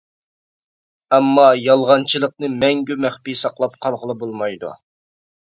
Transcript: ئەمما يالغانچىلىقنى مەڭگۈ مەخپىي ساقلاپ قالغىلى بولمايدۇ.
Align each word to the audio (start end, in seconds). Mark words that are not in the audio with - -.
ئەمما 1.17 1.43
يالغانچىلىقنى 1.65 2.49
مەڭگۈ 2.55 2.97
مەخپىي 3.05 3.39
ساقلاپ 3.43 3.79
قالغىلى 3.87 4.17
بولمايدۇ. 4.25 4.77